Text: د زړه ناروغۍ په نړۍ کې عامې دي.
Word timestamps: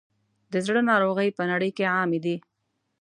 د 0.51 0.53
زړه 0.65 0.81
ناروغۍ 0.89 1.29
په 1.37 1.43
نړۍ 1.51 1.71
کې 1.77 1.85
عامې 1.95 2.19
دي. 2.25 2.35